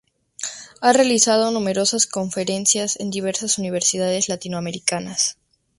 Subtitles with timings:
[0.81, 5.37] Ha realizado numerosas conferencias en diversas universidades latinoamericanas.